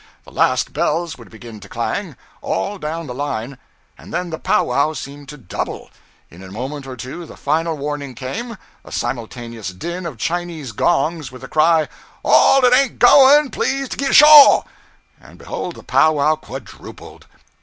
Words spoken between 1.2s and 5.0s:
begin to clang, all down the line, and then the powwow